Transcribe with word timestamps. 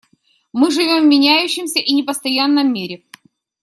Мы 0.51 0.71
живем 0.71 1.03
в 1.03 1.07
меняющемся 1.07 1.77
и 1.77 1.93
непостоянном 1.93 2.73
мире. 2.73 3.03